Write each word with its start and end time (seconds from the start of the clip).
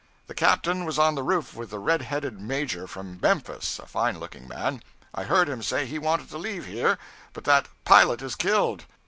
The 0.25 0.33
captain 0.33 0.83
was 0.83 0.97
on 0.97 1.13
the 1.13 1.21
roof 1.21 1.53
with 1.55 1.71
a 1.71 1.77
red 1.77 2.01
headed 2.01 2.41
major 2.41 2.87
from 2.87 3.19
Memphis 3.21 3.77
a 3.77 3.85
fine 3.85 4.19
looking 4.19 4.47
man. 4.47 4.81
I 5.13 5.25
heard 5.25 5.47
him 5.47 5.61
say 5.61 5.85
he 5.85 5.99
wanted 5.99 6.27
to 6.31 6.39
leave 6.39 6.65
here, 6.65 6.97
but 7.33 7.43
'that 7.43 7.67
pilot 7.85 8.23
is 8.23 8.33
killed.' 8.35 8.85